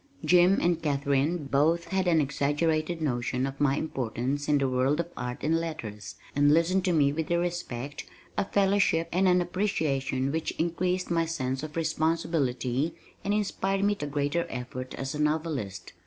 [0.25, 5.09] Jim and Katharine both had an exaggerated notion of my importance in the world of
[5.15, 10.31] art and letters, and listened to me with a respect, a fellowship and an appreciation
[10.31, 15.93] which increased my sense of responsibility and inspired me to greater effort as a novelist.